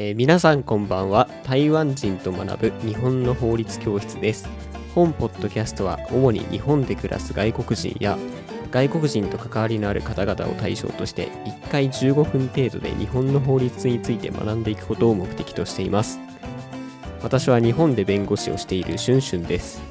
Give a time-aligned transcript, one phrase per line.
[0.00, 1.28] えー皆さんこんばんは。
[1.42, 4.48] 台湾人と学ぶ日本の法律教室です。
[4.94, 8.16] 本ポッドキャストは主に日本で暮らす外国人や
[8.70, 16.20] 外国人と関わりのある方々を対象として1回15分程度で日本の法律について学んでいくことを目的としています。
[17.20, 19.82] 私は日本で弁護士をしているシュンシュンです。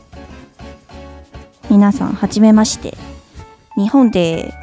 [1.69, 2.95] 皆さんはじめまして。
[3.75, 4.53] 日本で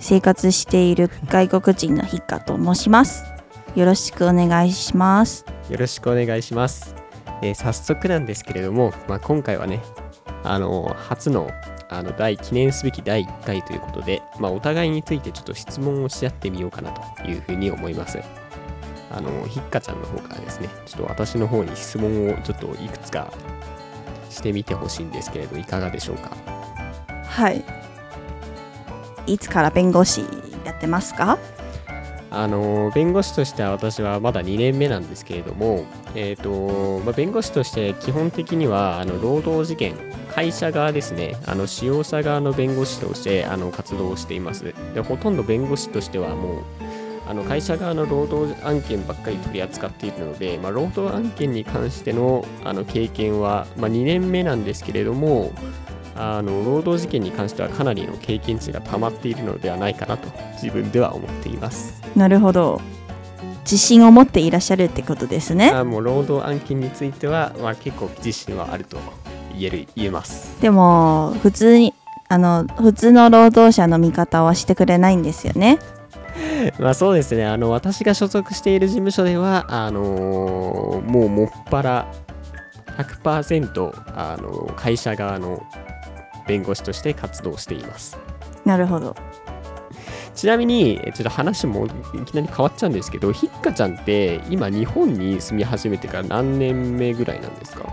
[0.00, 3.31] 生活している外国人のヒッカと申します。
[3.74, 5.46] よろしくお願いします。
[5.70, 6.94] よろしくお願いします、
[7.40, 9.80] えー早速なんですけれども、まあ、今回はね
[10.44, 11.50] あの初の
[11.88, 18.18] あの第記念すべき第1回ということで、まあ、お互いについてちょっと質問をし合ってみようかなというふうに思います。
[19.10, 23.32] あのひっかちゃんの方からですねちょっと私の方に質問をちょっといくつか
[24.30, 26.36] してみてほしいんですけれどいかがでしょうか？
[27.24, 27.64] はい。
[29.26, 30.24] いつから弁護士
[30.64, 31.38] やってますか？
[32.34, 39.94] あの弁護士としては私はまだ2年目なんですけれども、えーとまあ、弁護士として基本的にはあの労働事件
[40.34, 41.36] 会社側ですね。
[41.46, 44.74] あの使用者側の弁護士としてあの活動をしています。
[44.94, 46.62] でほとんど弁護士としてはもう
[47.28, 55.52] あの会社側の労働案件ばっかり取り扱っているので、まあ、労働案件に関してのあの経験は、まあ、2年目なんですけれども
[56.16, 62.02] あの労働事件に関してはかなりの経験値が溜まっているのではないかなと自分では思っています。
[62.16, 62.80] なるほど
[63.62, 68.98] 自信を持っていらっしゃるってことですねあもう労働案件については、まあ、結構自信はあると
[69.56, 70.60] 言える言えます。
[70.60, 71.94] でも普通に
[72.28, 75.78] あの普通の労働者の味方はしてくれないんですよね
[76.80, 82.06] まあそうですね、あの私が所属している事務所では、あのーもうもっぱら
[82.96, 85.62] 100%、あのー会社側の
[86.52, 88.18] 弁護士として活動しています。
[88.66, 89.16] なるほど
[90.34, 91.90] ちなみに、えちょっと話もい
[92.24, 97.84] きなり変わっちゃうんですけど、ひっかちゃんって今日本に住み始めてから何年目ぐらいなんですか？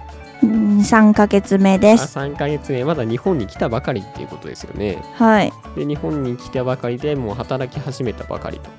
[0.41, 5.03] うん3ヶ月目であす ?3 ヶ月目、まだ日本に来たばかりっていうことですよね。
[5.15, 8.69] はいで、日本に来たばかりでもう働き始めたばかりと。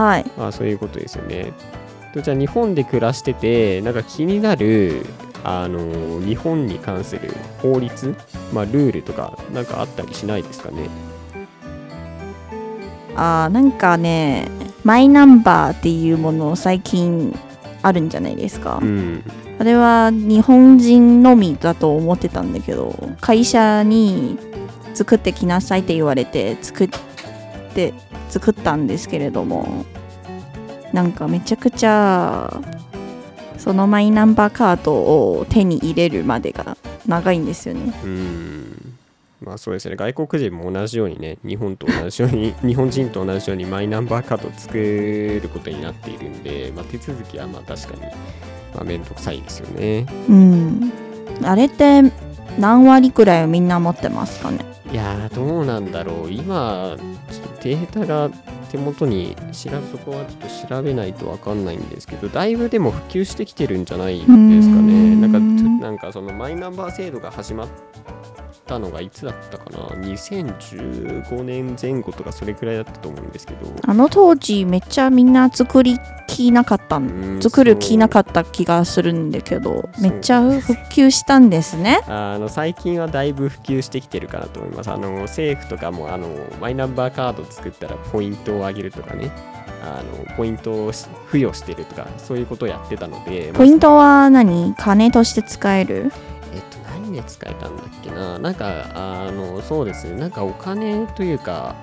[0.00, 1.52] はいまあそういうことですよね。
[2.14, 5.04] とじゃあ日本で暮らしてて、なんか気になる、
[5.44, 8.14] あの日本に関する法律、
[8.52, 10.88] まあルールとか、なんかあったりしないですかね？
[13.14, 14.48] あーなんかね
[14.84, 17.36] マイナンバーっていうもの最近
[17.82, 19.24] あるんじゃないですか、うん。
[19.58, 24.38] あれは日本人のみだと思ってたんだけど会社に
[24.94, 26.88] 作ってきなさいって言われて作っ
[27.74, 27.92] て
[28.28, 29.84] 作ったんですけれども
[30.92, 32.60] なんかめちゃくちゃ
[33.58, 36.76] そのマイナンバーカードを手に入れるまでが
[37.06, 38.94] 長いんですよねうん。
[39.42, 39.96] まあそうですね。
[39.96, 48.00] 外国人も同じようにね、日本と同じように、 日本人と同じようにマイナンバーカードを作ることになっているんで、まあ手続きはまあ確かに、
[48.74, 50.06] まあめんどくさいですよね。
[50.28, 50.92] うん
[51.44, 52.02] あれって
[52.58, 54.58] 何割くらいみんな持ってますかね？
[54.92, 56.96] いやーどうなんだろう今
[57.30, 58.30] ちょっとデータが
[58.70, 65.16] 手元に調べそこはちょっと調べないと分かんないんですけどだいぶでも普及してきてるんじゃないですかね。
[65.16, 67.68] なんかとなんかそのマイナンバー制度が始まっ
[68.68, 73.74] たのがいつだったかな？2015年前後とかそれくらいだったと思うんですけど。
[73.84, 75.98] あの当時めっちゃみんな作り
[76.28, 77.00] 気なかった
[77.40, 82.00] 作る気なかった気がするんだけどめっちゃ復旧したんですね。
[82.06, 84.90] あの最近はだいぶ普及してきてるかなと思います。
[84.90, 86.28] あの政府とかもあの
[86.60, 89.30] マイナンバーカード作ったらポイントを上げるとかね、
[89.82, 94.74] あのポイントをし付与してるとか、そういうことをやってたので、ポイントは何？
[94.76, 96.12] 金として使える？
[96.58, 101.76] えっと、何で使えたんだっけな、なんか、あのそうですね、なんかお金というか、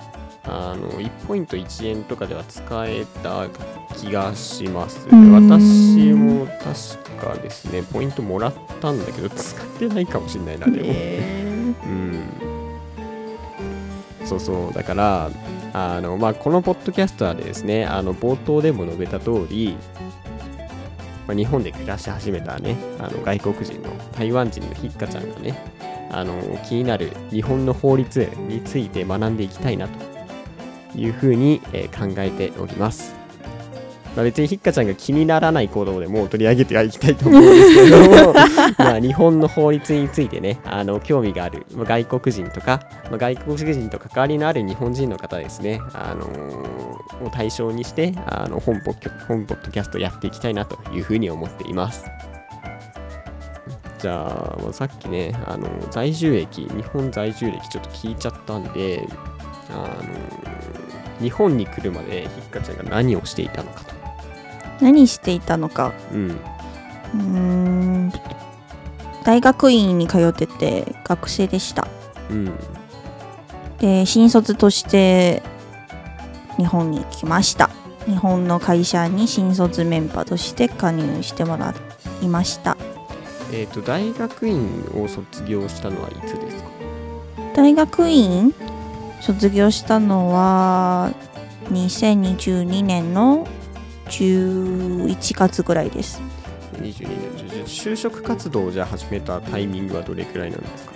[0.44, 3.48] あの1ポイント1円とかでは使えた
[3.96, 5.08] 気がします。
[5.10, 10.88] 私も確かですね、ポイントもらったんだけど、使ってないかもしれないな、でも。
[11.88, 12.20] うん。
[14.26, 14.74] そうそう。
[14.74, 15.30] だから
[15.74, 19.78] あの、まあ、このポッドキャストはですねあの冒頭でも述べた通り、
[21.28, 25.58] まあ、日本で暮らし始めたねあの外国人の台湾人のひっかちゃんがね
[26.12, 26.34] あの
[26.68, 30.00] 気になる日本の法律について学んでいきたいなと
[30.96, 33.25] いうふうに、え考えております。
[34.16, 38.34] まあ、別にひっかちゃんが気にならない行動でもう取り上げてはいきたいと思うんですけれども
[38.80, 42.80] まあ日本の法律についてねあの興味がある、まあ、外国人とか、
[43.10, 52.06] まあ、外国人と関わりのある日本人の方ですね、あのーを対象にしてあの本ポッ本ポッドキャストやっていきたいなというふうに思っています。
[54.00, 59.08] じゃあ、まあさっきね、あの在住歴、日本在住歴ちょっと聞いちゃったんで、
[59.70, 63.96] あの日本に来るまでひっかちゃんが何をしていたのかと
[64.82, 65.94] 何していたのか。
[66.12, 66.30] うん。
[66.32, 68.14] うーん。
[69.24, 71.88] 大学院に通ってて学生でした。
[72.30, 72.54] うん。
[73.80, 75.42] で新卒として
[76.58, 77.70] 日本に来ました。
[78.06, 81.74] 日本の会社に新卒メンバーとして加入してもら
[82.22, 82.78] いました。
[83.52, 86.70] えっ、と大学院を卒業したのはいつですか？
[87.56, 88.54] 大学院
[89.22, 91.12] 卒業したのは
[91.72, 93.48] 2022年の
[94.10, 96.22] 11月ぐらいです。
[96.82, 97.08] 22
[97.50, 100.94] 年就職活動をじゃあ始めたタイミングはどれくらいなんですか？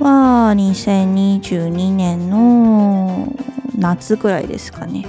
[0.00, 3.32] は2022年の
[3.78, 5.06] 夏ぐらいですかね。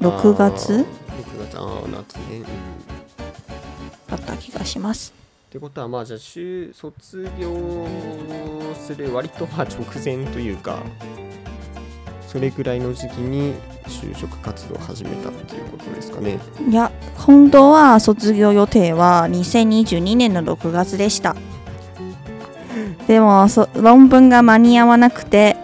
[0.00, 0.74] 6月？
[0.74, 1.58] あー6月。
[1.58, 2.42] ああ夏ね、うん。
[4.08, 5.14] だった気がします。
[5.48, 7.86] ってことはまあじゃあ就卒業
[8.78, 10.82] する割とまあ直前というか
[12.28, 13.54] それぐらいの時期に
[13.86, 16.38] 就職活動を始めたっていうことですかね。
[16.68, 21.34] いや本当は卒業予定は2022年の6月でした。
[23.06, 25.56] でも論文が間に合わなくて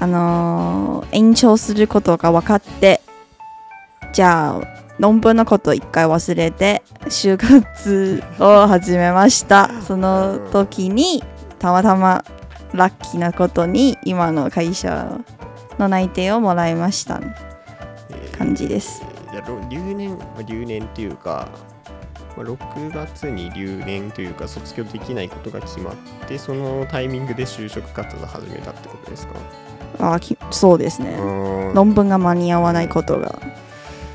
[0.00, 3.00] あのー延長することが分かって
[4.12, 4.62] じゃあ
[4.98, 9.70] 論文のことを一回忘れて就活を始めました。
[9.82, 11.22] その時に
[11.58, 12.24] たまたま
[12.74, 15.18] ラッキーなことに今の会社
[15.78, 17.20] の内定をもらいました。
[18.10, 19.02] えー感じです。
[19.32, 21.48] いやろ留年、まあ、留年っていうか、
[22.36, 25.94] まあ、6月に留年というか卒業できないことが決まっ
[26.26, 29.26] てそのタイミングで就職活動を始めたってことです
[29.98, 30.14] か？
[30.14, 31.16] あきそうですね。
[31.74, 33.38] 論文が間に合わないことが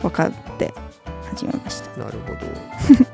[0.01, 0.73] 分かって
[1.33, 1.99] 始めました。
[2.01, 2.39] なるほど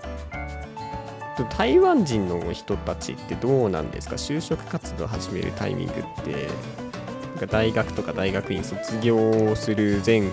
[1.43, 4.15] 台湾人の人たちってどうなんですか？
[4.15, 6.47] 就職活動を始めるタイミングって。
[7.35, 10.29] なんか大学とか大学院卒業する前後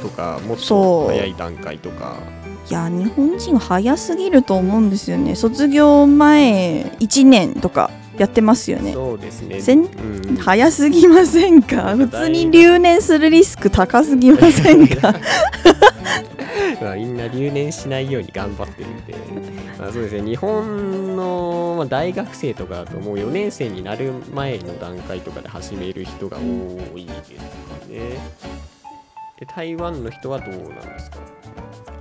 [0.00, 2.16] とかもっと早い段階とか。
[2.70, 5.34] いや日本人早すぎると思うんですよね。
[5.34, 8.94] 卒業前1年とかやってますよね。
[8.94, 9.60] そうですね。
[9.60, 10.36] 全うん。
[10.36, 11.94] 早すぎませんか？
[11.96, 15.14] 普通に留年するリスク高すぎませんか？
[16.80, 19.14] まあみんな留年しないように頑張ってるんで、
[19.78, 20.22] まあ、そうですね。
[20.22, 27.38] 日本の、まあ、大学生とかだともう4年生になる前の段階とかで始める人が多いですか
[27.88, 27.98] ね。
[29.38, 31.16] で台湾の人はどうなんですか？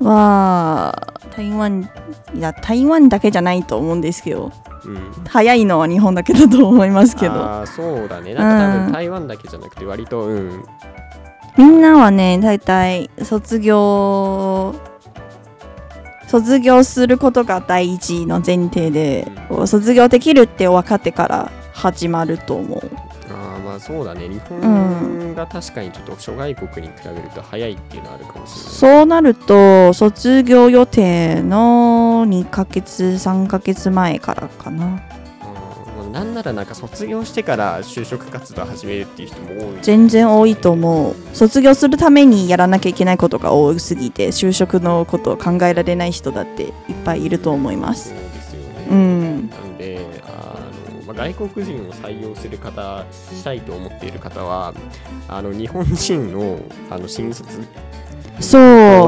[0.01, 0.94] は
[1.36, 1.89] 台湾
[2.33, 4.51] いや台湾だけじゃないと思うんですけど。
[4.86, 5.12] うん。
[5.27, 7.33] 早いのは日本だけだと思いますけど。
[7.33, 8.33] ああそうだね。
[8.33, 8.83] なんか多うん。
[8.86, 10.63] 分台湾だけじゃなくて割とうん
[11.59, 14.73] みんなはね大体卒業
[16.29, 19.27] 卒業することが第一の前提で、
[19.65, 22.91] 卒業できるって分かってから始まると思う。
[23.29, 24.29] ああまあそうだね。
[24.29, 28.73] 日本が確かにちょっと諸外国に比べると早いっていうのはあるかもしれない。
[28.73, 35.01] そうなると卒業予定の2ヶ月3ヶ月前からかな
[36.11, 39.77] なんならなんか卒業してから就職活動を始めるっていう人も多い。
[39.81, 41.15] 全然多いと思う。
[41.33, 46.71] 卒業するためにやらなきゃいけないことが多すぎて就職のことを考えられない人だっていっ
[47.06, 48.09] ぱいいると思います。
[48.09, 49.50] そうですよね、うん。
[49.50, 50.59] なんであ
[50.95, 54.73] の、まあ、外国人を採用する方したいと思っている方は
[55.27, 56.59] あの日本人の
[56.89, 57.59] あの新卒
[58.39, 58.62] そう。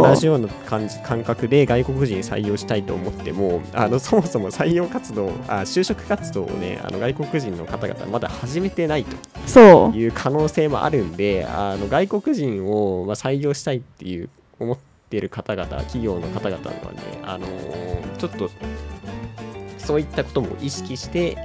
[0.03, 9.15] 同じような感じ感覚で外国人採用したいと思ってもあのそもそも採用活動あ就職活動をねあの外国人の方々まだ始めてないと
[9.47, 9.97] そう。
[9.97, 14.77] いう可能性もあるんであの外国人を、まあ、採用したいっていう思っ
[15.09, 18.49] ている方々企業の方々はね、あのーちょっと
[19.79, 21.37] そういったことも意識して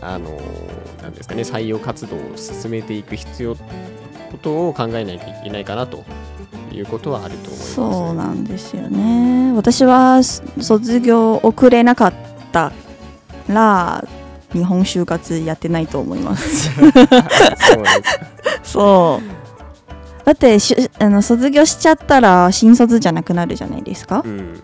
[0.00, 6.04] あのーなんですかね採用活動を進めていく必要ことを考えないといけないかなと
[6.78, 7.74] いうことはあると思います。
[7.74, 9.52] そうなんですよね。
[9.54, 12.14] 私はす卒業遅れなかっ
[12.52, 12.72] た
[13.48, 14.04] ら
[14.52, 16.70] 日本就活やってないと思います。
[18.62, 20.24] そう。
[20.24, 24.22] だってしあの卒業しちゃったら新卒じゃなくなるじゃないですか。
[24.24, 24.62] うんうん。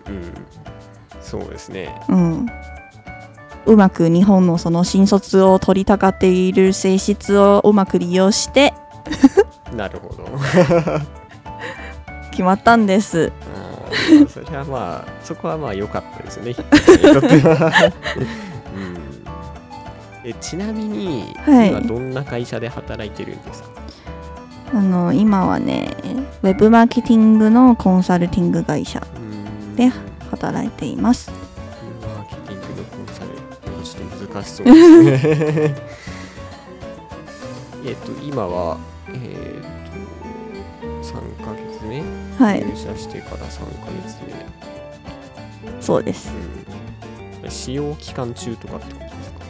[1.21, 1.93] そうですね。
[2.07, 2.47] うん。
[3.65, 8.73] うまく日本のその新卒を取りたがっている性質をうまく利用して。
[9.75, 10.25] なるほど。
[12.35, 13.31] 決まったんです。
[14.29, 16.53] それはまあそこはまあ良かったですよね。
[18.75, 20.29] うん。
[20.29, 21.69] えちなみに、はい。
[21.69, 23.69] 今どんな会社で働いてるんですか？
[24.73, 25.95] あの今はね
[26.43, 29.75] ウェブマーケティングのコンサルティング会社うん。
[29.77, 29.91] で
[30.31, 31.31] 働いています。
[32.01, 33.29] マーケティングのコンサル
[33.83, 34.73] ちょっと難しそうで
[35.19, 35.75] すね。
[37.87, 38.77] えっと今は、
[39.09, 39.84] えー、と
[41.15, 42.03] 3ヶ月目、
[42.37, 42.63] はい。
[42.65, 46.31] 入社してから3ヶ月目、そうです。
[47.43, 49.45] うん、使用期間中とかってことですか？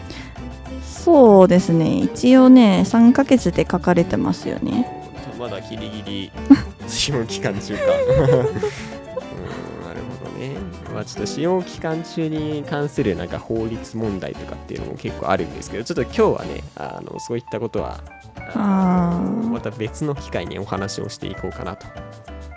[0.83, 1.97] そうですね。
[1.99, 4.87] 一応ね3ヶ月で書かれてますよね。
[5.39, 6.31] まだギリギリ
[6.87, 7.81] 使用期間中か。
[7.91, 8.49] うん、なる
[10.19, 10.55] ほどね。
[10.93, 17.99] まあちょっと使用期間中に関するなんか法律問題とかっていうのも結構あるんですけど、ちょっと今日はね、あのそういったことは、
[18.53, 19.19] あ
[19.51, 21.87] また別の機会にお話をしていこうかなと。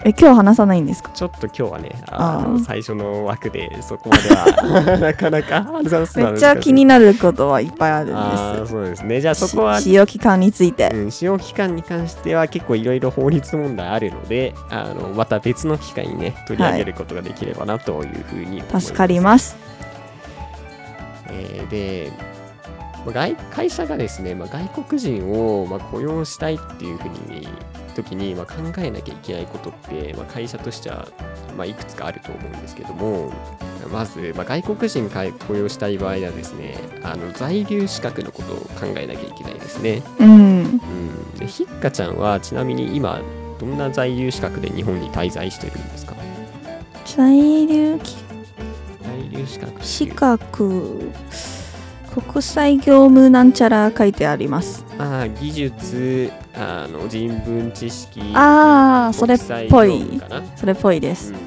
[0.05, 1.11] え今日話さないんですか？
[1.13, 8.71] ちょっと今日はね、あの最初の枠でそこまでは なかなか話めっちゃ気になることはいっぱいあるんです。
[8.73, 9.21] そうですね。
[9.21, 19.57] じゃあそこはし使用期間について、うん、使用期間に関しては結構いろいろ法律問題あるのであのまた別の機会にね取り上げることができればなというふうに思い助かります。
[21.31, 22.38] えーでまあ
[23.13, 27.49] 外会社がですね、まあ、外国人を、まあ、雇用したいっていうふうに
[27.95, 31.09] 時に、まあ、考えなきゃいけないことって、まあ、会社としては、
[31.57, 33.33] まあ、いくつかあると思うんですけども
[33.93, 40.03] まず、まあ、外国人か雇用したい場合はですねあの在留資格のことを考えなきゃいけないですね。
[40.21, 40.31] うん。
[40.61, 43.21] うん、でひっかちゃんはちなみに今
[43.59, 46.15] どんな在留資格で日本に滞在してるんですか？
[47.05, 47.99] 在留
[49.83, 51.11] 資格
[52.15, 54.85] 国際業務なんちゃら書いてあります。
[54.99, 59.39] ああ技術あの人文知識ああそれっ
[59.71, 60.21] ぽい。
[60.57, 61.33] それっぽいです。
[61.33, 61.41] うん、っ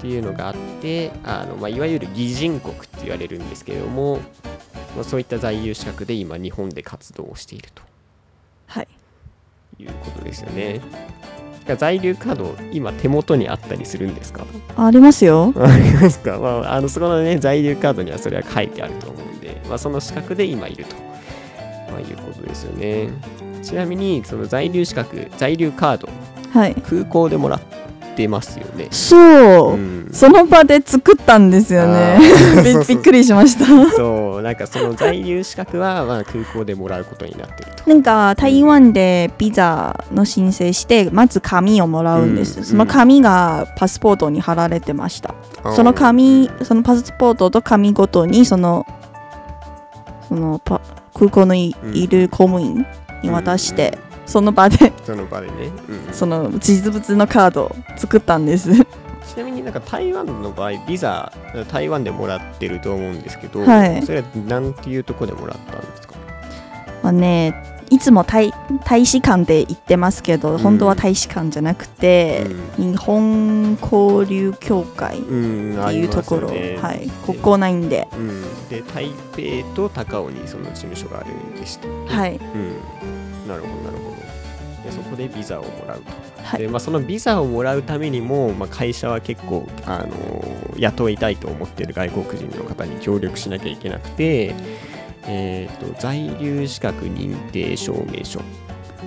[0.00, 4.18] ていうのがあってあの、まあ、いわゆる擬人国って言われるんですけれども、
[4.94, 7.82] まあ、そういった在留資格で今日本で活動をしていると。
[8.66, 8.88] はい。
[9.78, 10.80] いうことですよね。
[11.78, 14.44] 在留カード今手元にあったりするんですか？
[14.76, 15.54] ありますよ。
[15.56, 19.28] ありますか、まあ、あのそこのね在留カードにはそれは書いてあると思う。
[19.28, 20.96] んで、まあ、その資格で今いると、
[21.90, 23.10] まあ、いうことですよね。
[23.62, 26.08] ちなみにその在留資格在留カード
[26.52, 26.74] はい。
[26.74, 27.60] 空港でもらっ
[28.14, 28.88] てますよね。
[28.90, 30.08] そう、ん。
[30.12, 32.18] その場で作ったんですよね。
[32.86, 33.64] びっくりしました。
[33.92, 34.42] そう。
[34.42, 37.88] なんかその在留資格はまあ空港でもらうことになってると。
[37.88, 42.64] なんか台湾でビザの申請してまず紙をもらうんです、うん。
[42.64, 45.34] その紙がパスポートに貼られてました。
[45.74, 48.86] その紙そのパスポートと紙ごとにその
[50.28, 50.80] そのパ
[51.14, 51.74] 空港のい,、
[52.08, 52.86] る公務員
[53.22, 56.14] に渡して、その場でその場でね、うん。
[56.14, 58.70] その実物のカードを作ったんです。
[58.74, 61.32] ちなみになんか台湾の場合ビザ
[61.70, 64.02] 台湾でもらってると思うんですけど、はい。
[64.02, 66.14] それはなんていうとこでもらったんですか？
[67.02, 67.54] まあね
[67.92, 68.52] いつも大
[68.84, 70.58] 大使館で言ってますけど、うん。
[70.58, 72.46] 本当は大使館じゃなくて、
[72.78, 76.78] 日本交流協会っうん、うん、ていうところ、ね。
[76.80, 81.88] はい、国交ないんで、うん、で台北と高尾にその事務所があるんでした。
[81.88, 82.36] はい。
[82.36, 84.16] うん、なるほどなるほど。
[84.84, 86.10] でそこでビザをもらうと。
[86.42, 86.60] はい。
[86.60, 94.54] でまあ、そのビザをもらうためにも、まあ、会社は結構、あのー雇いたいと思っている外国人の方に協力しなきゃいけなくて、
[95.26, 98.40] えー、と在留資格認定証明書。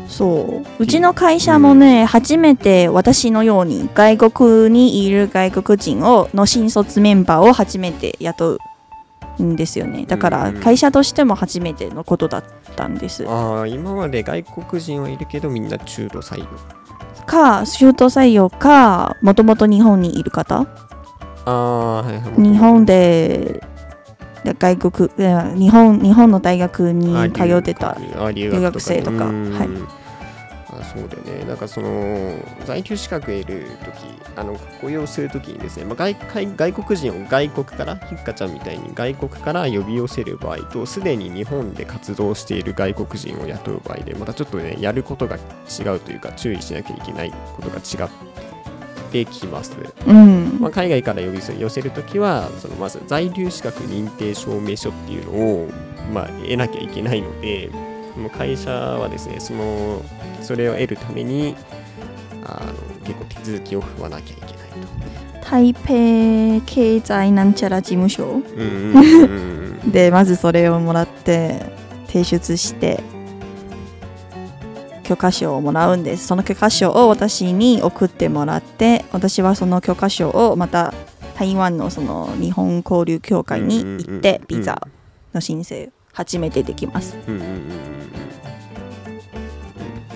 [0.08, 8.60] そううちの会社もね、初めて私のように外国にいる外国人をの新卒メンバーを初めて雇
[9.40, 12.44] うんですよねだからうん会社としても初めてのことだっ
[12.76, 16.46] たんですああ、今まで外国人はいるけど、みんな中途採用。
[17.26, 20.68] か中途採用かもともと日本にいる方？
[21.46, 22.42] ああ、はいはい。
[22.42, 23.64] 日本で
[24.54, 25.10] 外国
[25.58, 29.25] 日本日本の大学にあ通ってたあ留留学生とか。
[29.25, 29.52] うん。
[29.52, 29.70] はい。
[30.68, 31.46] あそうだよね。
[31.46, 32.34] なんかその
[32.66, 34.04] 在留資格を得るとき
[34.36, 48.55] あの雇用するときにですね、まあ、外外外国人を外国からひっかちゃんみたいに外国から呼び寄せる場合とすでに日本で活動している外国人を雇う場合でまたちょっとねやることが違うというか注意しなきゃいけないことが違って
[49.24, 49.78] きます。
[50.06, 55.70] うんまあ、海外から呼び寄せるときはそのまず在留資格認定証明書っていうのを、
[56.14, 57.70] まあ、得なきゃいけないので
[58.38, 60.02] 会社はですねその
[60.42, 61.56] それを得るために
[62.44, 62.74] あの
[63.06, 65.50] 結構手続きを踏まなきゃいけないと。
[65.50, 68.24] 台北経済なんちゃら事務所？
[68.26, 71.62] うんうんうんうん でまずそれをもらって
[72.08, 73.04] 提出して
[75.06, 76.28] 許可証をもらうんです。
[76.28, 80.94] その許可証を私に送ってもらって私はその許可証をまた
[81.38, 84.82] 台湾のその日本交流協会に行ってビザ
[85.34, 87.18] の申請初めてできます。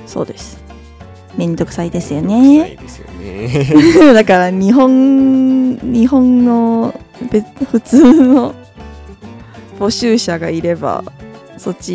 [0.07, 0.63] そうです。
[1.37, 2.77] めんどくさいですようんねね。
[4.13, 6.99] だから日本日本の
[7.31, 8.55] 別普通の
[9.79, 11.03] 募集者がいれば
[11.59, 11.93] そっち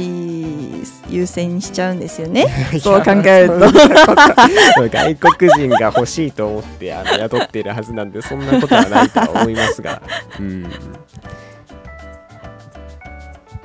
[1.08, 2.46] 優先しちゃうんですよね。
[2.80, 4.88] そう考えると。
[4.90, 10.02] 外国人が欲しいと思ってあの雇っているはずなんでそんなことはないとは思いますが、
[10.38, 10.70] うん、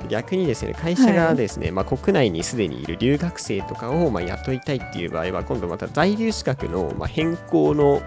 [0.08, 8.00] 逆にですね会社がですね、まあ、国内にすでにいる留学生とかをまあ雇いたいっていう場合は今度また在留資格のまあ変更の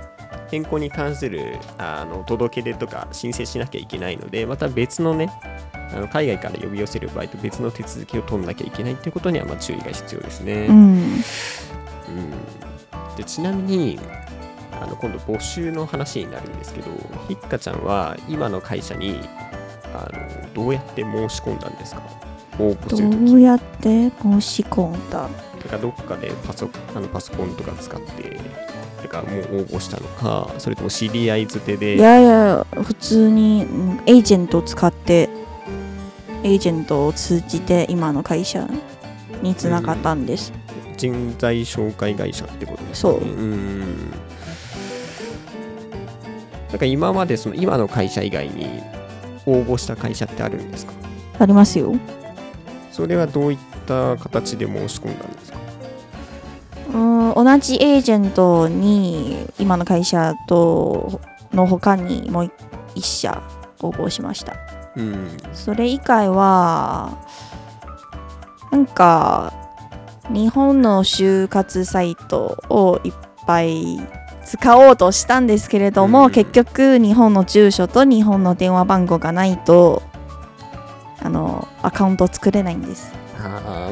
[0.49, 5.31] 変更に関するあの届け出とか申請しなきゃいけないのでまた別のね
[5.73, 10.67] あの海外から呼び寄せる場合と別の手続きを取んなきゃいけないっていうことにはまあ注意が必要ですね。
[10.69, 10.75] うん。
[10.75, 11.21] うん。
[13.15, 13.99] でちなみに
[14.81, 16.89] あの今度募集の話になるんですけど
[17.27, 19.19] ひっかちゃんは今の会社に
[19.93, 22.01] あのどうやって申し込んだんですか？
[22.59, 23.33] 応募どするとき。
[23.33, 25.29] うやって申し込んだ？
[25.61, 28.39] とかどっかでパソあのパソコンとか使って
[29.03, 35.29] とかもう応募したのかそれとも知り合いづていでやいや普通にうんエージェントを使って
[36.43, 38.67] エージェントを通じて今の会社
[39.41, 40.51] につながったんです、
[40.97, 43.19] 人材紹介会社ってことですかね。
[43.19, 43.25] そう。
[43.25, 44.09] ん。
[46.69, 48.81] なんか今までその今の会社以外に
[49.45, 50.93] 応募した会社ってあるんですか？
[51.39, 51.93] ありますよ。
[52.91, 55.52] それはどういった形で申し込んだんです
[57.35, 61.21] 同じエージェントに今の会社と
[61.53, 62.51] の他にもう
[62.95, 63.41] 一社
[63.81, 64.55] 応募しました。
[64.95, 65.37] うん。
[65.53, 67.17] それ以外は
[68.71, 69.53] なんか
[70.29, 73.13] 日本の就活サイトをいっ
[73.45, 73.99] ぱい
[74.45, 76.31] 使おうとしたんですけれども、うん。
[76.31, 80.01] 結局日本の住所と日本の電話番号がないと
[81.21, 83.13] あのアカウント作れないんです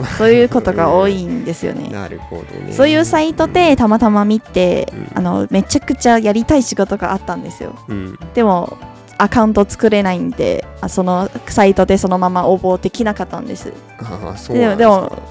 [0.01, 1.89] あそういうことが多いんですよあね。
[1.89, 2.73] なるほどね。
[2.73, 5.11] そういうサイトでたまたま見て、うん。
[5.15, 7.75] あのめちゃくちゃやりたい仕事があったんですよ。
[7.87, 8.19] うん。
[8.33, 8.77] でも
[9.17, 13.71] アカウント作れないんであそのサイトでそのまま応募できなかったんです。
[13.99, 15.21] ああそうでもでも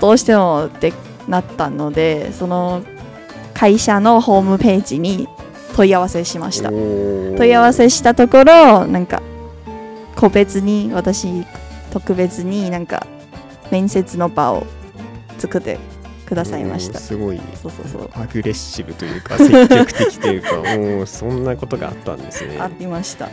[0.00, 0.92] どうしてもって
[1.26, 2.82] なったのでその
[3.52, 5.26] 会社のホームページに
[5.74, 6.70] 問い合わせしました。
[6.70, 9.20] 問問い合わせしたところなんか
[10.14, 11.44] 個別に私
[11.90, 13.06] 特別になんか
[13.74, 14.64] 面接の場を
[15.38, 15.78] 作って
[16.26, 17.00] くださいました。
[17.00, 17.40] すごい。
[17.60, 18.10] そうそうそう。
[18.14, 22.56] アグレッシブというか積極的というか もうそんなことがあったんですね。
[22.60, 23.28] ありました。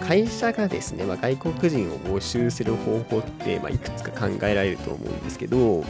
[0.00, 5.84] 会社がですね、まあ、外国人を募集する方法って、まあ、いくつか考えられると思うんですけど、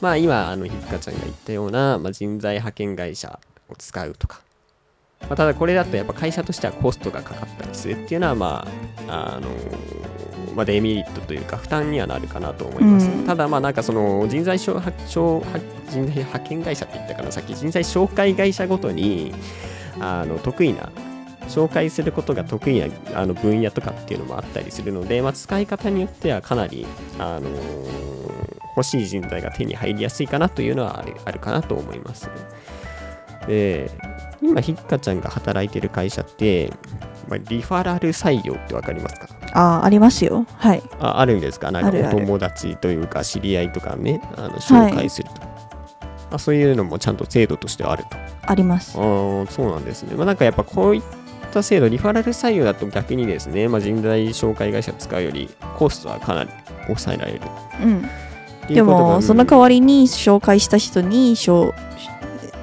[0.00, 4.40] まあ、今あのひっかちゃんが言ったような、まあ、人材派遣会社を使うとか、
[5.22, 8.68] まあ、ただこれだとやっぱ会社としてはコストがかかったりするっていうのはま
[9.08, 9.48] ああの
[10.54, 13.24] まあ、デメリットというか負担にはなるかなと思います、うん。
[13.24, 14.82] ただまあなんかその人材人材
[15.94, 19.32] 派遣会社って言ったかなさっき人材紹介会社ごとに
[20.00, 20.90] あの得意な
[21.48, 26.86] 紹介することが得意なあの分野とかっていうのもあったりするので、まあ、使い方によってはかなり、
[27.18, 28.08] あのー
[28.76, 32.30] 欲しい人材が手に入りやすいかなというのはあるあるかなと思います。
[33.48, 33.90] で
[34.40, 36.72] 今ひっかちゃんが働いてる会社って、
[37.28, 39.26] まあ、リファラル採用ってわかりますか？
[39.52, 40.46] あありますよ。
[40.56, 40.82] はい。
[41.00, 41.70] ああるんですか？
[41.70, 45.34] なんかお友達というか知り合いとかねあの紹介すると、
[46.32, 48.16] あそういうのもちゃんと制度としてはあると。
[48.46, 48.98] あります。
[48.98, 50.14] ああ、そうなんですね。
[50.14, 51.02] まあ、なんかやっぱこういっ
[51.52, 56.50] た制度、リファラル採用だと逆にですね、まあ、人材紹介会社使うよりコストはかなり
[56.86, 57.40] 抑えられる。
[57.82, 58.08] うん。
[58.74, 61.74] でもその代わわりに紹介した人にしょう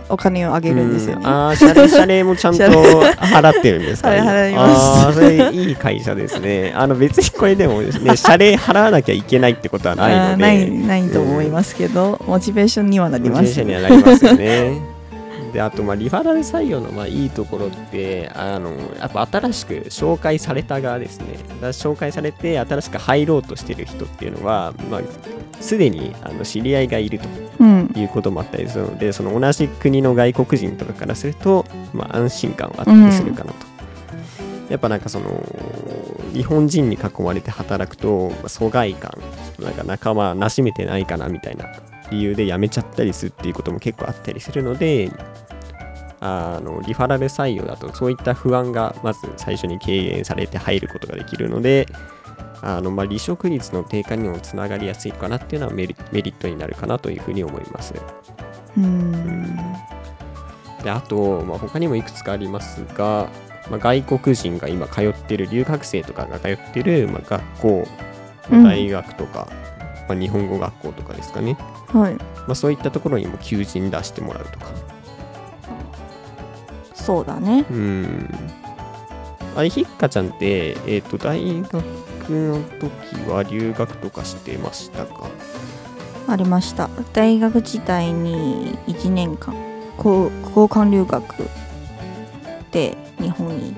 [0.10, 4.12] お金をあげるんですよねああ、謝礼、謝礼もちゃんと払ってるんですか？
[4.12, 4.20] ね。
[4.20, 6.74] はい払いますああ、それいい会社ですね。
[6.76, 14.94] あの別にこれでもですね、謝礼払わなきゃいけないってことはないので、ないないと思いますけど、モチベーションにはなりますモチベーションにはなりますよね。
[15.56, 21.28] であと、まあ、リファラル採用のまあいいところってあの、やっぱ新しく紹介された側ですね。
[21.72, 25.02] 紹介されて新しく入ろうとしてる人っていうのは、まあ、
[25.62, 27.30] すでにあの知り合いがいると
[27.62, 33.65] うんいうこともあったりするので、その同じ国の外国人とかからすると、まあ、安心感はあったりするかなと。
[34.70, 35.41] やっぱなんかその
[36.34, 39.13] 日本人に囲まれて働くと、まあ疎外感、
[39.60, 41.68] なんか仲間なしめてないかなみたいな
[42.12, 45.12] 理由で辞めちゃったりするっていうことも結構あったりするので、
[46.25, 51.88] あのリファラル採用だとそういった不安がまず最初に軽減されて入ることができるので、
[52.61, 57.93] あのまあ離職率の低下にもつながりやすいかなっていうのはメリットになるかなというふうに思います。
[58.77, 59.55] うん。
[60.83, 63.29] であと、まあ、他にもいくつかありますが、
[63.69, 67.88] まあ、外国人が今通ってる留学生とかが通ってる、まあ、学校、
[68.51, 69.47] うん大学とか、
[70.07, 71.57] まあ、日本語学校とかですかね、
[71.88, 72.13] はい。
[72.13, 74.67] まあ、そういったところにも求人出してもらうとか
[77.06, 77.65] そうだね。
[77.70, 78.30] うん。
[79.56, 81.74] あれひっかちゃんって、えっと大学
[82.30, 85.30] の時は留学とかしてましたか？
[86.28, 86.89] ありました。
[87.13, 89.54] 大学時代に1年間
[89.98, 91.24] 交交換留学
[92.72, 93.76] で日本に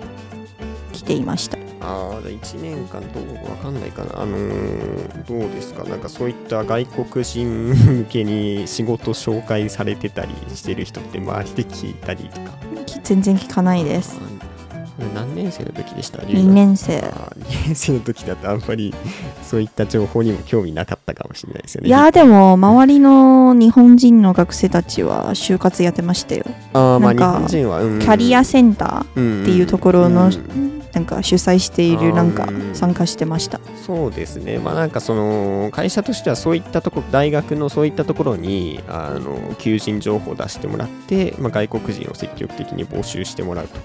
[0.94, 4.22] 来ていましたああ、1年間どうわかんないかな。
[4.22, 5.84] あのーどうですか？
[5.84, 12.52] なんかそういった外国人向けに仕事紹介されてたりしてる人って周りで聞いたりとか。
[12.86, 14.18] き全然聞かないです。
[14.20, 16.98] あ何年生の時でした？2年生。
[16.98, 18.94] あー2年生の時だとあんまり
[19.44, 21.88] そういった情報にも興味なかったかもしれないですよね。
[21.90, 26.46] いやでも周りの日本人の学生たちは就活やってましたよ。
[26.74, 28.00] あーまあ日本人は、うん。
[28.00, 29.04] キャリアセンターっ
[29.44, 33.60] っていうところのうんなんか主催しているなんかうん参加してました。
[33.86, 43.80] そうですね、まあなんかその会社としてはそういったとこ大学のそういったところにあの求人情報を出してもらって、まあ、外国人を積極的に募集してもらうと、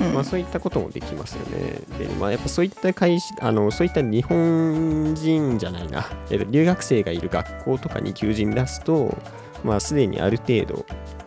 [0.00, 0.14] うん。
[0.14, 1.80] まあ、そういったこともできますよね。
[1.98, 9.16] で、まあ、やっぱそういった会社あのそういった日本人じゃないな、えっと留学生がいる学校とかに求人出すと、
[9.62, 11.21] まあ、すでにある程度、うん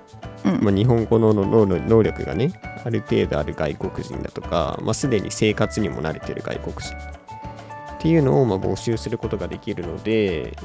[0.62, 2.52] まあ、日本語の能能力がね、
[2.84, 6.96] ある程度ある外国人だとか、まあ、すでに生活にも慣れてる外国人。
[6.96, 10.56] っていうのをまあ募集することができるので、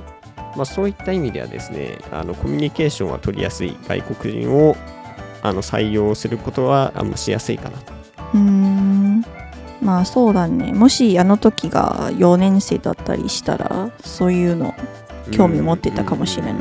[0.57, 4.77] まあ、そういった意味ではですね、あのコミュニケーションは取りやすい外国人を
[5.43, 7.93] あの採用することはあんましやすいかなと。
[8.35, 9.25] うーん。
[9.81, 10.73] まあそうだね。
[10.73, 14.75] もしあの時が4年生だったりしたらそういうの
[15.31, 16.53] 興味持ってたかもしれない。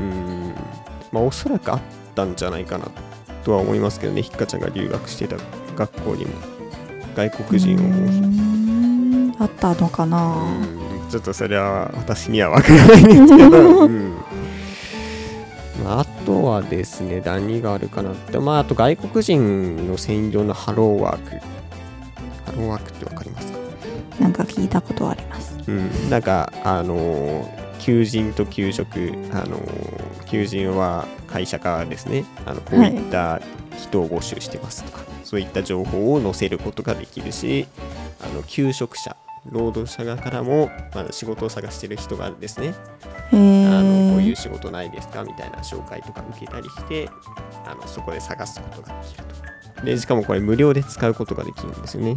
[1.11, 1.79] まあ、おそらくあっ
[2.15, 2.85] たんじゃないかな
[3.43, 5.37] とは思いますけどね、ひっかちゃんが留学してた
[5.75, 6.31] 学校にも。
[7.15, 10.33] 外国人をうーんあったのかな。
[10.33, 14.13] うんちょっとそれは私には分からないんですけど、 うん。
[15.83, 21.31] まあ、あとはですね、何があるかなって、まあ、あと外国人の専用のハローワーク。
[21.31, 23.57] ハローワークって分かりますか？
[24.19, 25.57] なんか聞いたことあります。
[25.67, 27.45] うん、なんか、あのー
[27.79, 29.61] 求人と給食、あのー
[30.29, 33.41] 求人は会社からですね、あのこういった
[33.77, 37.67] 人を募集してますとか、そういった情報を載せることができるし、
[38.21, 39.15] あの求職者、
[39.49, 42.73] 労働者側からも、まあ、仕事を探してる人がですね、
[43.31, 47.09] へあのこういうえ仕事ないですかみたいな紹介とか受けたりして、
[47.65, 49.23] あのそこで探すことができる
[49.79, 49.85] と。
[49.85, 52.15] で、しかもこれ無料で使うことができるんですよね。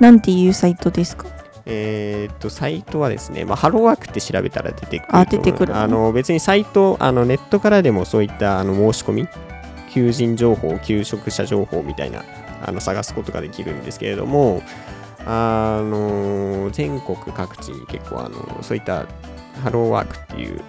[0.00, 1.26] なんていうサイトですか？
[1.66, 5.76] えーっと、サイトはですね、まあ、ハローワークって調べたら出てくるとあ出てくる。
[5.76, 9.28] あの別にサイト、あのネットからでもそういったあの申し込み、
[9.92, 12.22] 求人情報、求職者情報みたいな
[12.64, 14.62] あの探すことができるんですけれども、
[15.26, 19.06] あの全国各地に結構あのそういった
[19.62, 20.62] ハローワークっていう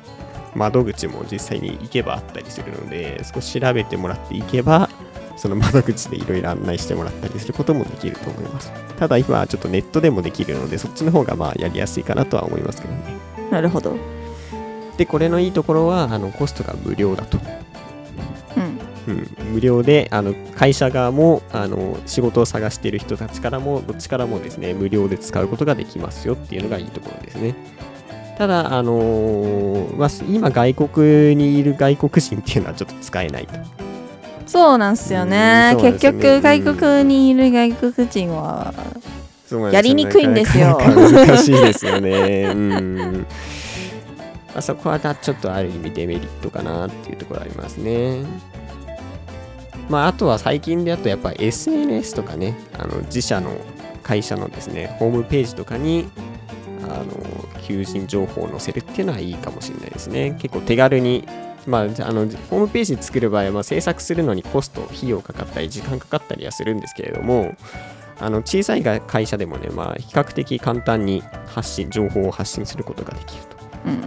[0.56, 4.90] 窓口も実際に行けばあったりするので、少し調べてもらっていけば、
[5.36, 8.72] その窓口でいろいろ案内してもらったりすることもできると思います。
[8.98, 13.02] ただ今はちょっとネットでもできるので、そっちの方がまあやりやすいかなとは思いますけどね。
[13.50, 13.96] なるほど
[14.98, 17.40] で、これのいいところは、あのコストが無料だと。
[18.58, 27.56] うんうん、無料であの会社側もあの仕事を探している人たちからもどっちからもですね無料で使うことができますよっていうのがいいところですね。
[28.38, 33.54] ただ、あのーまあ、今外国にいる外国人っていうのはちょっと使えないと。
[34.46, 38.74] そうなんすよねうんそうなんですよね結局外国にいる外国人は
[39.72, 42.52] やりにくいんですよ難しいですよね。
[42.54, 43.28] うん。
[44.54, 48.24] まあ、そこはちょっとある意味デメリットかなっていうところありますね。
[49.90, 53.58] まあ、あとは最近であとやっぱ SNS とかね、あの自社の
[54.04, 56.10] 会社のですね、ホームページとかに、
[56.84, 57.06] あの、
[57.62, 60.38] 求人情報を載せるっていうのはいいかもしれないですね。
[60.40, 61.28] 結構手軽に、
[61.68, 67.56] まあ、あの、ホームページ作る場合は、まあ、制作するのにコスト、費用かかったり、時間かかったりはするんですけれども、
[68.20, 73.44] あの小さいが会社でもね、まあ、比較的簡単に発信、情報を発信することができる
[73.88, 74.02] うん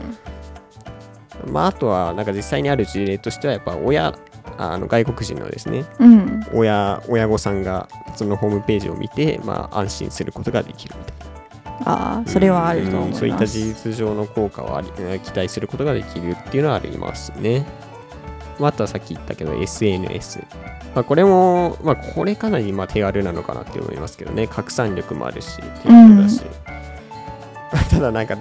[1.46, 1.52] と。
[1.52, 4.16] まあ、あとは、なんか実際にある事例としては、やっぱ親、
[4.56, 11.33] あの外国人のですね、うん親、親御さんがそのホームページを見て、まあ、安心することができるみたいな。
[11.80, 14.88] ああそれはあると思いますうんそういった事実上の効果をあり
[15.20, 17.66] 期待することができるっていうのはありますね。
[18.58, 20.44] まあ、あとはさっき言ったけど SNS。
[20.94, 24.46] まあ、これも、まあ、これかなりまあ手軽なのかなって思いますけどね。
[24.46, 26.40] 拡散力もあるし、手軽だし。
[27.90, 28.38] ただなんか、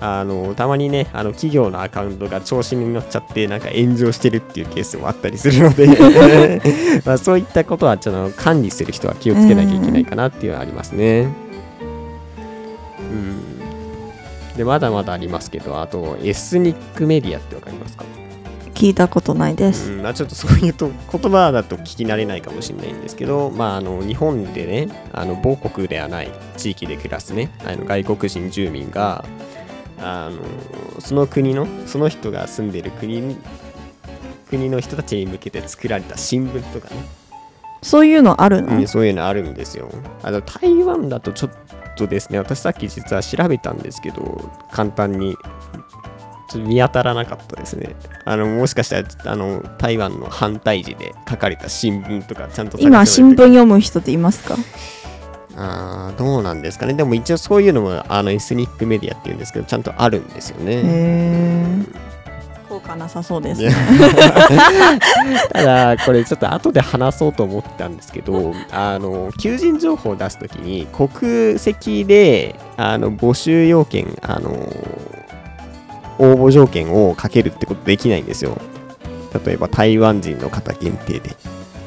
[0.00, 6.60] あの、たまにね、あの企業のアカウントが調子に乗っちゃって、なんか炎上してるっていうケースもあったりするので、
[7.06, 11.28] まあそういったことはちょっと管理する人は気をつけなきゃいけないかなっていうのはありますね。
[14.56, 18.04] で、まだまだありますけど、あと、エスニックメディアってわかりますか？
[18.74, 19.92] 聞聞いたことないです。
[19.92, 29.24] うんまあ、ちょっとそういうと言葉だと聞き慣れないかもしれないんですけど、まあ、あの日本でねあの母国ではない地域で暮らすねあの外国人住民が
[30.00, 33.36] あのその国のその人が住んでる国に
[34.50, 37.02] 国の人たちに向けて作られた新聞とかね、
[37.82, 39.90] そういうのあるの、うん、そういうのあるんですよ。
[40.22, 41.50] あの台湾だとちょっ
[41.96, 45.36] とですね私さっき実は調べたんですけど簡単に
[46.54, 47.96] 見当たらなかったですね。
[48.24, 54.56] あのもしかしたらあの台湾の反対時で書かれた新聞とかちゃんと今、新聞聞読む人っていますか？
[55.56, 56.94] あーどうなんですかね。
[56.94, 60.82] でも一応そういうのもあのエスニックメディアっていうんですけどちゃんとあるんですよへね。
[60.84, 61.84] え。
[61.94, 62.11] 効
[62.82, 63.72] 果なさそうですね。
[65.52, 74.50] ただこれちょっと後で話そうと思ったんですけどあの求人情報を出すときに国籍であの募集要件あの
[76.18, 78.58] 応募条件をかけるってことできないんですよ。
[79.44, 81.36] 例えば台湾人の方限定で。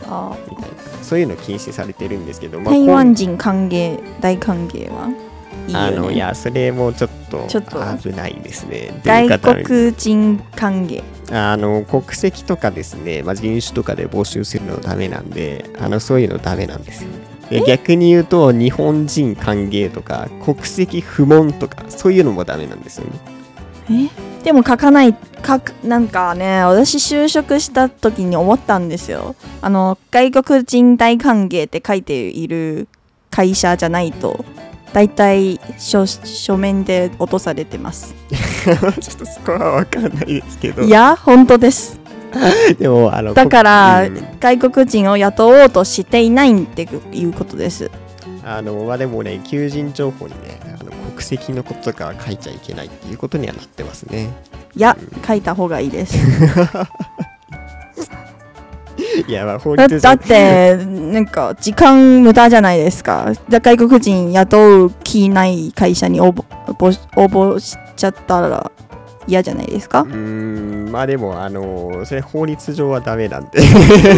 [0.07, 0.35] あ。
[0.49, 0.75] みたいな。
[1.01, 5.24] そういうの禁止されてるんですけど、まあ台湾人歓迎、大歓迎は？
[5.67, 6.11] いいあの。
[6.11, 7.79] いやそれもちょっとちょっと。
[7.97, 9.01] 危ないですね。
[9.03, 11.03] 外国人歓迎。
[11.31, 17.09] あの国籍とかですね、まあ、人種とかで募集するのダメなんであのそういうのダメなんですよ。
[17.49, 24.09] で逆に言うと日本人歓迎とか国籍不問とかそういうのもダメなんですよね。
[24.11, 24.43] え？
[24.43, 25.15] でも書かない
[25.45, 29.35] 書くなんかね私就職した時に思ったんですよ。
[29.61, 32.87] あの外国人大歓迎って書いている
[33.31, 34.45] 会社じゃないと
[34.95, 38.15] 大体書書面で落とされてます。
[38.31, 40.83] ちょっとそこは分かんないですけど。
[40.83, 41.99] いや本当です。
[42.79, 44.25] でもあのだから、うん。
[44.39, 47.91] 外国人を雇おうとしていないっていうことです。
[48.45, 54.29] あのまあでもね求人情報にねあの国籍のこととかは書いちゃいけないっていうことにはなってますね。
[54.77, 54.95] いや
[55.27, 56.17] 書いた方がいいです
[59.27, 63.31] いやまあ法だ律だってなんか時間無駄じゃないですか。
[63.49, 66.43] だ外国人雇う気ない会社に応募
[67.15, 68.71] 応募しちゃったら
[69.27, 70.01] 嫌じゃないですか？
[70.01, 73.59] うーんまあでもあのそれ法律上はダメなんで。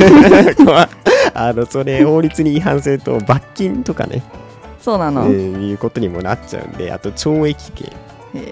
[0.65, 0.89] まあ
[1.33, 4.37] あのそれ法律に違反すると罰金とかね、え
[4.81, 7.91] そうなの、ーいうことにもなっちゃうんであと懲役刑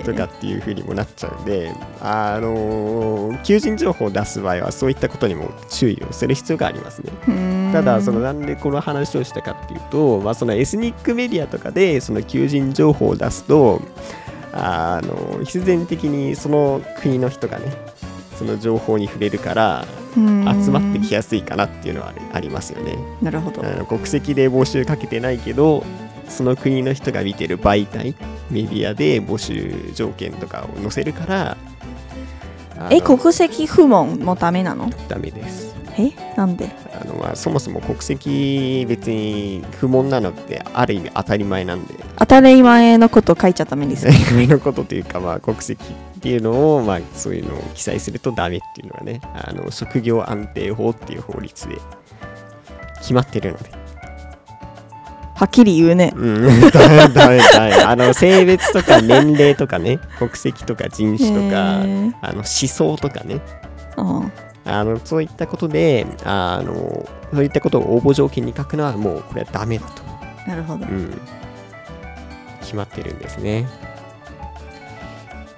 [0.04, 7.12] とかっていうふうにもなっちゃうんで、あの求人情報を出す場合はそういったことにも注意をする必要がありますね。
[7.74, 13.82] ただそのなんでこの話をしたかっていうと、まあ、そのエスニックメディアとかでその求人情報を出すと
[14.54, 17.72] あの必然的にその国の人がね
[18.38, 22.98] その情報に触れるから集まってきやすいかなっていうのはありますよね。
[23.22, 23.62] なるほど。
[23.86, 25.84] 国籍で募集かけてないけど
[26.28, 28.16] その国の人が見てる媒体
[28.50, 31.58] メディアで募集条件とかを載せるから
[32.78, 34.90] あえの国籍不問もダメなの？
[35.08, 35.74] ダメです。
[35.98, 36.70] えなんで？
[37.00, 41.94] あのまあそもそも国籍別に不問なのってある意味当たり前なんで。
[42.18, 51.78] 当たり前のこと書いちゃダメです 当たり前のことというかまあ国籍っていうのをまあそういうのを記載するとダメっていうのがねあの職業安定法っていう法律で
[53.00, 53.72] 決まってるので
[55.36, 56.14] はっきり言うね。
[56.16, 56.72] うん。
[56.72, 60.00] ダメダメダメあの性別とか年齢とかね。
[60.18, 61.82] 国籍とか人種とか
[62.22, 63.42] あの思想とかね。
[63.98, 64.32] うん
[64.68, 70.02] あのそういったことであのそういったことを応募条件に書くのはもうこれはダメだと。
[70.50, 70.86] なるほど。
[70.86, 71.14] うん、
[72.62, 73.68] 決まってるんですね。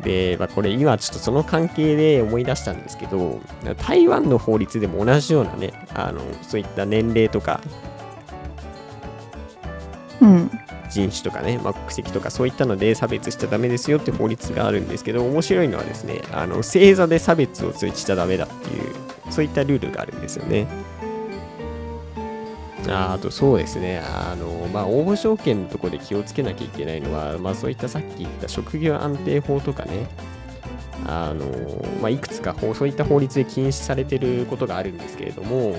[0.01, 3.39] で、まあ、これ今ちょっとその関係で思い出したんですけど、
[3.77, 7.86] 台湾の法律でも同じようなね、あのそういった年齢とかうん
[10.89, 18.93] 人種とかね、まあ、国籍とかそういったので差別しちゃダメですよって法律があるんですけど、面白いのはですね、あの星座で差別をしちゃダメだっていう、
[19.29, 20.67] そういったルールがあるんですよね。
[22.89, 30.07] ああとそうですね、あのまあ、応募条件のところで気をつけなきゃいけないのは、まあ、そういったさっき言った職業安定法とかね、
[31.05, 31.45] あの
[32.01, 35.75] まあ、いくつか法そういった法律で禁止されてることがあるんですけれども、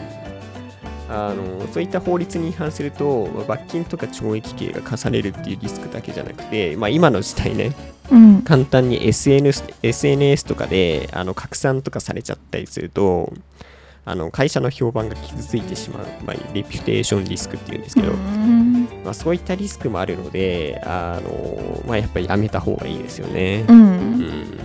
[1.09, 7.73] あのそういった法律に違反すると、まあ罰金とか懲役刑が課されるっていうリスクだけじゃなくて、まあ、今の時代ね、
[8.11, 8.42] うん。
[8.42, 13.33] 簡単に SNS, SNS とかであの拡散とかされちゃったりすると、
[14.05, 18.85] あの会社の評判が傷ついてしまう、まあ、レピュテーションリスクっていうんですけど、うん。
[19.05, 23.64] まあ、そういったリスクもあるので、あのまあ、やっぱりやめた方がいいですよね。
[23.68, 24.59] ううんん。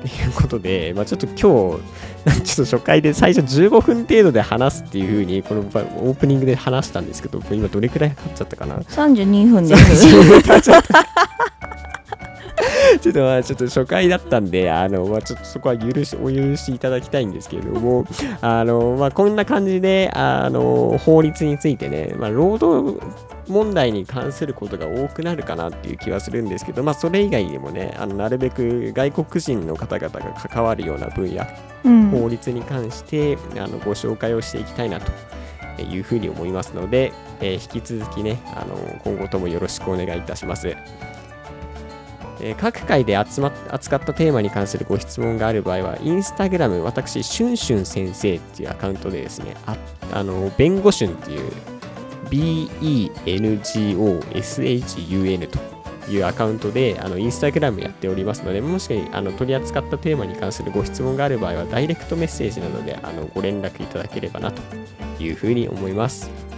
[0.00, 1.82] ということで、まあ、ちょっと今日、
[2.44, 11.29] ちょっと初回で最初15分程度で話すっていうふうに、このばオープニングで話したんですけど、今どれくらいかかっちゃったかな？32分です
[13.00, 18.04] ちょっとまあちょっと初回だったんで、あの、まあ、ちょっとそこは許し、お許しいただきたいんですけれども、
[18.40, 22.98] あの、まあ、こんな感じで、あの、法律についてね、まあ、労働
[23.48, 31.44] 問題に関することが多くなるかなっていう気はするんですけど、まあ、それ以外にもね、あのなるべく外国人の方々が関わるような分野、
[31.84, 40.76] うん法律に関してあのご紹介をしていきたいなというふうに思いますので、えー引き続きねあの今後ともよろしくお願いいたします。
[42.42, 49.76] え各回で集まっ扱ったテーマに関するご質問がある場合は、インスタグラム、私、シュンシュン先生っていうアカウントでですね、あ
[50.12, 51.52] あの弁護シュンっていう
[52.30, 53.08] BENGOSHUN
[55.48, 55.58] と
[56.10, 64.62] いうアカウントで、あのインスタグラムやっておりますので、もしあの取り扱ったテーマに関するご質問がある場合は、ダイレクトメッセージなどであのご連絡いただければなと
[65.22, 66.49] いうふうに思います。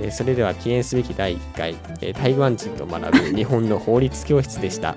[0.00, 4.96] えーそれでは記念すべき第1回、えー台湾人と学ぶ日本の法律教室でした。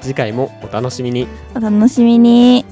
[0.00, 1.26] 次回もお楽しみに。
[1.54, 2.64] お楽しみに